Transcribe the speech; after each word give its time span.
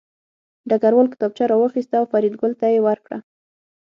ډګروال 0.69 1.07
کتابچه 1.13 1.43
راواخیسته 1.51 1.95
او 1.99 2.05
فریدګل 2.11 2.51
ته 2.59 2.65
یې 2.73 2.79
ورکړه 2.87 3.17